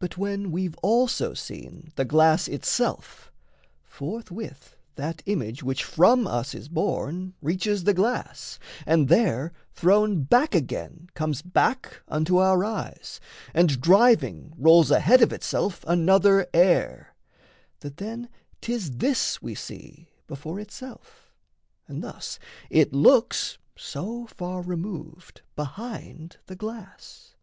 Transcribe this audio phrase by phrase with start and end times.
[0.00, 3.30] But when we've also seen the glass itself,
[3.84, 10.52] Forthwith that image which from us is borne Reaches the glass, and there thrown back
[10.52, 13.20] again Comes back unto our eyes,
[13.54, 17.14] and driving rolls Ahead of itself another air,
[17.82, 18.28] that then
[18.60, 21.30] 'Tis this we see before itself,
[21.86, 27.36] and thus It looks so far removed behind the glass.